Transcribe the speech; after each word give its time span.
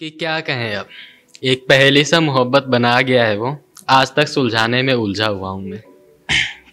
कि 0.00 0.10
क्या 0.10 0.40
कहें 0.40 0.76
अब? 0.76 0.86
एक 1.44 1.62
पहली 1.68 2.04
सा 2.04 2.20
मोहब्बत 2.20 2.62
बना 2.62 3.00
गया 3.00 3.24
है 3.24 3.36
वो। 3.36 3.58
आज 3.88 4.14
तक 4.14 4.28
सुलझाने 4.28 4.82
में 4.82 4.92
उलझा 4.94 5.26
हुआ 5.26 5.50
हूँ 5.50 5.62
मैं। 5.62 5.82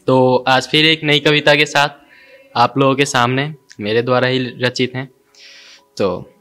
तो 0.07 0.45
आज 0.47 0.67
फिर 0.67 0.85
एक 0.85 1.03
नई 1.03 1.19
कविता 1.19 1.55
के 1.55 1.65
साथ 1.65 1.89
आप 2.55 2.77
लोगों 2.77 2.95
के 2.95 3.05
सामने 3.05 3.55
मेरे 3.79 4.01
द्वारा 4.01 4.27
ही 4.27 4.39
रचित 4.39 4.95
हैं। 4.95 5.11
तो 5.97 6.33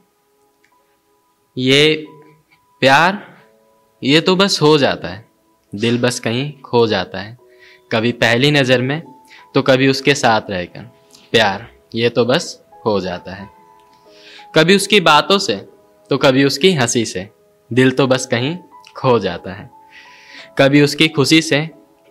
ये 1.57 2.05
प्यार, 2.81 3.37
ये 4.03 4.21
तो 4.21 4.35
बस 4.35 4.61
हो 4.61 4.77
जाता 4.77 5.07
है। 5.07 5.25
दिल 5.75 5.97
बस 5.97 6.19
कहीं 6.19 6.51
खो 6.61 6.87
जाता 6.87 7.21
है। 7.21 7.37
कभी 7.91 8.11
पहली 8.11 8.51
नज़र 8.51 8.81
में 8.81 9.01
तो 9.55 9.61
कभी 9.61 9.87
उसके 9.87 10.15
साथ 10.15 10.41
रहकर। 10.49 10.91
प्यार, 11.31 11.71
ये 11.95 12.09
तो 12.09 12.25
बस 12.25 12.61
हो 12.85 12.99
जाता 12.99 13.33
है। 13.33 13.49
कभी 14.55 14.75
उसकी 14.75 14.99
बातों 14.99 15.37
से 15.37 15.76
तो 16.09 16.17
कभी 16.17 16.43
उसकी 16.43 16.73
हँसी 16.73 17.05
से 17.05 17.27
दिल 17.71 17.91
तो 17.91 18.07
बस 18.07 18.25
कहीं 18.25 18.57
खो 18.97 19.17
जाता 19.19 19.53
है। 19.53 19.69
कभी 20.57 20.81
उसकी 20.81 21.07
खुशी 21.07 21.41
से 21.41 21.59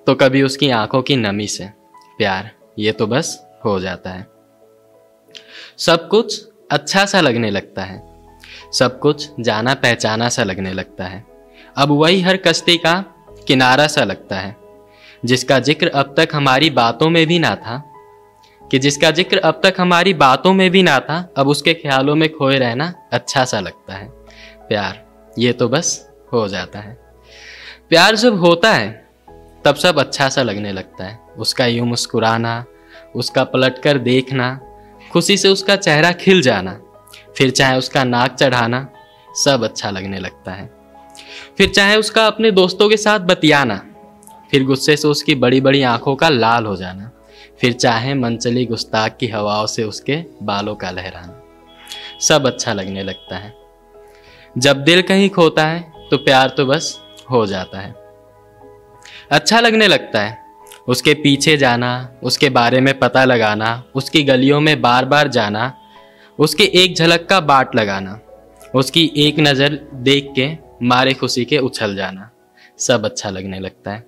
तो 0.07 0.15
कभी 0.15 0.43
उसकी 0.43 0.71
आँखों 0.71 1.03
की 1.03 1.17
नमी 1.17 1.47
से। 1.47 1.65
प्यार, 2.19 2.51
ये 2.79 2.93
तो 2.93 3.07
बस 3.07 3.39
हो 3.65 3.79
जाता 3.81 4.11
है। 4.11 4.27
सब 5.79 6.09
कुछ 6.09 6.43
अच्छा 6.71 7.05
सा 7.05 7.21
लगने 7.21 7.51
लगता 7.51 7.83
है। 7.83 8.03
सब 8.73 8.99
कुछ 8.99 9.29
जाना 9.41 9.75
पहचाना 9.75 10.29
सा 10.29 10.43
लगने 10.43 10.73
लगता 10.73 11.05
है। 11.05 11.25
अब 11.77 11.91
वही 11.91 12.21
हर 12.21 12.37
कश्ती 12.37 12.77
का 12.77 12.95
किनारा 13.49 13.87
सा 13.87 14.05
लगता 14.05 14.39
है, 14.39 14.57
जिसका 15.25 15.59
ज़िक्र 15.59 15.89
अब 15.89 16.15
तक 16.19 16.35
हमारी 16.35 16.71
बातों 16.71 17.09
में 17.11 17.27
भी 17.27 17.39
ना 17.39 17.55
था। 17.57 17.83
कि 18.71 18.79
जिसका 18.79 19.11
ज़िक्र 19.11 19.39
अब 19.39 19.61
तक 19.65 19.75
हमारी 19.79 20.15
बातों 20.15 20.53
में 20.55 20.71
भी 20.71 20.83
ना 20.83 20.99
था, 21.01 21.33
अब 21.37 21.49
उसके 21.49 21.75
ख्यालों 21.75 22.15
में 22.15 22.29
खोए 22.29 22.59
रहना 22.59 22.93
अच्छा 23.13 23.45
सा 23.45 23.61
लगता 23.61 23.95
है। 23.95 24.09
प्यार, 24.69 25.05
ये 25.39 25.53
तो 25.53 25.69
बस 25.69 26.09
हो 26.33 26.49
जाता 26.49 26.79
है। 26.79 26.99
प्यार 27.89 28.17
जब 28.17 28.39
होता 28.41 28.73
है, 28.73 29.07
तब 29.65 29.75
सब 29.75 29.99
अच्छा 29.99 30.29
सा 30.29 30.43
लगने 30.43 30.73
लगता 30.73 31.05
है। 31.05 31.19
उसका 31.39 31.67
यूँ 31.67 31.87
मुस्कुराना, 31.87 32.65
उसका 33.17 33.45
पलट 33.45 33.79
कर 33.79 33.99
देखना, 33.99 34.61
खुशी 35.13 35.37
से 35.37 35.49
उसका 35.49 35.77
चेहरा 35.77 36.13
खिल 36.13 36.43
जाना, 36.43 36.81
फिर 37.39 37.51
चाहे 37.51 37.79
उसका 37.79 38.05
नाक 38.05 38.35
चढ़ाना, 38.35 38.89
सब 39.45 39.65
अच्छा 39.65 39.91
लगने 39.91 40.19
लगता 40.19 40.53
है। 40.53 40.71
फिर 41.59 41.69
चाहे 41.69 41.97
उसका 41.97 42.27
अपने 42.27 42.51
दोस्तों 42.51 42.89
के 42.89 42.97
साथ 42.97 43.21
बतियाना, 43.21 43.83
फिर 44.51 44.65
गुस्से 44.65 44.97
से 44.97 45.09
उसकी 45.09 45.35
बड़ी 45.35 45.61
बड़ी 45.61 45.83
आँखों 45.83 46.17
का 46.17 46.29
लाल 46.29 46.67
हो 46.67 46.77
जाना 46.77 47.06
फिर 47.61 47.73
चाहे 47.73 48.15
मनचली 48.15 48.65
गुस्ताख 48.67 49.17
की 49.17 49.27
हवाओं 49.27 49.67
से 49.67 49.85
उसके 49.85 50.17
बालों 50.43 50.75
का 50.75 50.91
लहराना। 50.91 51.43
सब 52.21 52.47
अच्छा 52.47 52.73
लगने 52.73 53.03
लगता 53.03 53.37
है। 53.37 53.55
जब 54.59 54.85
दिल 54.85 55.03
कहीं 55.03 55.29
खोता 55.31 55.67
है 55.67 56.09
तो 56.11 56.17
प्यार 56.17 56.49
तो 56.49 56.67
बस 56.67 56.99
हो 57.31 57.47
जाता 57.47 57.81
है। 57.81 57.95
अच्छा 59.31 59.61
लगने 59.61 59.87
लगता 59.89 60.21
है। 60.21 60.39
उसके 60.89 61.15
पीछे 61.15 61.57
जाना, 61.57 62.19
उसके 62.23 62.49
बारे 62.51 62.81
में 62.81 62.99
पता 62.99 63.25
लगाना, 63.25 63.83
उसकी 63.95 64.23
गलियों 64.23 64.61
में 64.61 64.81
बार 64.83 65.05
बार 65.05 65.29
जाना, 65.29 65.73
उसके 66.39 66.65
एक 66.75 66.95
झलक 66.97 67.27
का 67.31 67.41
बाट 67.41 67.75
लगाना, 67.77 68.19
उसकी 68.75 69.11
एक 69.17 69.39
नज़र 69.39 69.79
देख 69.95 70.33
के 70.37 70.51
मारे 70.83 71.15
खुशी 71.15 71.45
के 71.45 71.59
उछल 71.59 71.97
जाना, 71.97 72.31
सब 72.79 73.05
अच्छा 73.05 73.31
लगने 73.31 73.59
लगता 73.59 73.93
है। 73.93 74.05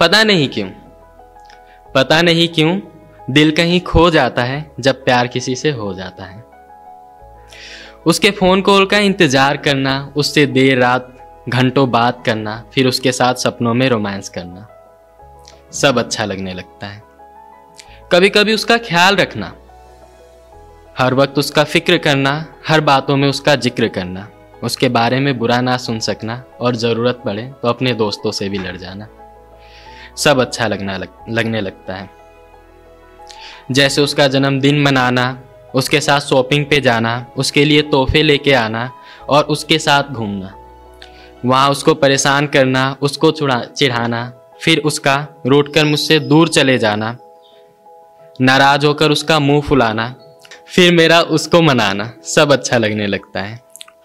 पता 0.00 0.22
नहीं 0.24 0.48
क्यों 0.48 0.68
पता 1.94 2.20
नहीं 2.22 2.46
क्यों, 2.48 2.78
दिल 3.28 3.50
कहीं 3.50 3.80
खो 3.82 4.08
जाता 4.10 4.42
है 4.44 4.70
जब 4.80 5.04
प्यार 5.04 5.26
किसी 5.26 5.54
से 5.56 5.70
हो 5.72 5.92
जाता 5.94 6.24
है। 6.24 6.42
उसके 8.06 8.30
फ़ोन 8.30 8.62
कॉल 8.62 8.86
का 8.86 8.98
इंतज़ार 9.00 9.56
करना, 9.56 10.12
उससे 10.16 10.46
देर 10.46 10.78
रात 10.78 11.10
घंटों 11.48 11.90
बात 11.90 12.22
करना, 12.26 12.62
फिर 12.74 12.86
उसके 12.86 13.12
साथ 13.12 13.34
सपनों 13.36 13.74
में 13.74 13.88
रोमांस 13.88 14.28
करना, 14.28 14.66
सब 15.72 15.98
अच्छा 15.98 16.24
लगने 16.24 16.54
लगता 16.54 16.86
है। 16.86 17.02
कभी 18.12 18.28
कभी 18.30 18.54
उसका 18.54 18.78
ख्याल 18.80 19.16
रखना, 19.16 19.54
हर 20.96 21.14
वक्त 21.14 21.38
उसका 21.38 21.64
फ़िक्र 21.64 21.98
करना, 21.98 22.44
हर 22.68 22.80
बातों 22.82 23.16
में 23.16 23.28
उसका 23.28 23.54
ज़िक्र 23.56 23.88
करना, 23.88 24.28
उसके 24.62 24.88
बारे 24.90 25.20
में 25.20 25.36
बुरा 25.38 25.60
ना 25.60 25.76
सुन 25.78 25.98
सकना 26.02 26.42
और 26.60 26.76
ज़रूरत 26.76 27.22
पड़े 27.24 27.50
तो 27.62 27.68
अपने 27.68 27.94
दोस्तों 27.94 28.32
से 28.32 28.48
भी 28.48 28.58
लड़ 28.58 28.76
जाना। 28.76 29.08
सब 30.16 30.40
अच्छा 30.40 30.66
लगना 30.66 30.96
लग, 30.96 31.08
लगने 31.28 31.60
लगता 31.60 31.94
है। 31.94 32.10
जैसे 33.72 34.00
उसका 34.00 34.28
जन्मदिन 34.28 34.82
मनाना 34.82 35.42
उसके 35.74 36.00
साथ 36.00 36.20
शॉपिंग 36.20 36.66
पे 36.66 36.80
जाना 36.80 37.26
उसके 37.36 37.64
लिए 37.64 37.82
तोहफे 37.82 38.22
लेके 38.22 38.52
आना 38.52 38.90
और 39.28 39.44
उसके 39.44 39.78
साथ 39.78 40.02
घूमना। 40.02 40.54
वहाँ 41.44 41.70
उसको 41.70 41.94
परेशान 41.94 42.46
करना 42.46 42.96
उसको 43.02 43.30
चुड़ा 43.30 43.60
चिढ़ाना 43.66 44.32
फिर 44.62 44.78
उसका 44.78 45.16
रूट 45.46 45.72
कर 45.74 45.84
मुझसे 45.84 46.18
दूर 46.18 46.48
चले 46.48 46.78
जाना 46.78 47.16
नाराज़ 48.40 48.86
होकर 48.86 49.10
उसका 49.10 49.38
मुँह 49.38 49.60
फुलाना 49.60 50.14
फिर 50.66 50.92
मेरा 50.94 51.20
उसको 51.20 51.60
मनाना 51.62 52.12
सब 52.24 52.52
अच्छा 52.52 52.78
लगने 52.78 53.06
लगता 53.06 53.40
है। 53.40 53.60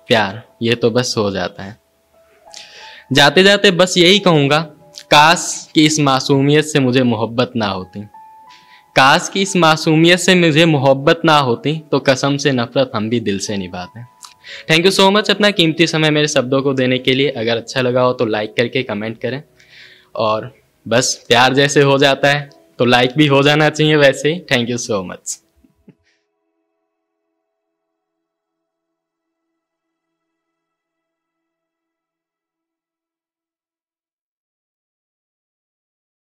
प्यार 0.07 0.41
ये 0.61 0.75
तो 0.75 0.89
बस 0.91 1.13
हो 1.17 1.29
जाता 1.31 1.63
है। 1.63 1.77
जाते 3.13 3.43
जाते 3.43 3.71
बस 3.71 3.93
यही 3.97 4.19
कहूँगा 4.19 4.59
काश 5.11 5.71
कि 5.75 5.85
इस 5.85 5.99
मासूमियत 5.99 6.65
से 6.65 6.79
मुझे 6.79 7.03
मोहब्बत 7.03 7.51
ना 7.55 7.67
होती। 7.67 8.01
काश 8.95 9.29
कि 9.33 9.41
इस 9.41 9.55
मासूमियत 9.55 10.19
से 10.19 10.35
मुझे 10.35 10.65
मोहब्बत 10.65 11.21
ना 11.25 11.37
होती 11.39 11.75
तो 11.91 11.99
कसम 11.99 12.37
से 12.37 12.51
नफरत 12.51 12.91
हम 12.95 13.09
भी 13.09 13.19
दिल 13.19 13.39
से 13.39 13.57
निभाते। 13.57 14.03
थैंक 14.69 14.85
यू 14.85 14.91
सो 14.91 15.09
मच 15.11 15.29
अपना 15.31 15.51
कीमती 15.51 15.87
समय 15.87 16.09
मेरे 16.09 16.27
शब्दों 16.27 16.61
को 16.61 16.73
देने 16.73 16.97
के 16.99 17.13
लिए। 17.13 17.29
अगर 17.29 17.57
अच्छा 17.57 17.81
लगा 17.81 18.01
हो 18.01 18.13
तो 18.13 18.25
लाइक 18.25 18.53
करके 18.57 18.83
कमेंट 18.83 19.17
करें। 19.17 19.41
और 20.17 20.51
बस 20.85 21.13
प्यार 21.27 21.53
जैसे 21.53 21.81
हो 21.81 21.97
जाता 21.97 22.31
है 22.31 22.49
तो 22.79 22.85
लाइक 22.85 23.13
भी 23.17 23.27
हो 23.27 23.41
जाना 23.43 23.69
चाहिए 23.69 23.95
वैसे 23.95 24.33
ही। 24.33 24.39
Thank 24.51 24.69
you 24.69 24.77
so 24.77 25.03
much 25.03 25.39